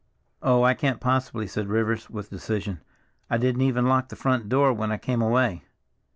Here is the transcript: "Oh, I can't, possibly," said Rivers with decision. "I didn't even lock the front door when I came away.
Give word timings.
"Oh, 0.41 0.63
I 0.63 0.73
can't, 0.73 0.99
possibly," 0.99 1.45
said 1.45 1.67
Rivers 1.67 2.09
with 2.09 2.31
decision. 2.31 2.81
"I 3.29 3.37
didn't 3.37 3.61
even 3.61 3.85
lock 3.85 4.07
the 4.09 4.15
front 4.15 4.49
door 4.49 4.73
when 4.73 4.91
I 4.91 4.97
came 4.97 5.21
away. 5.21 5.63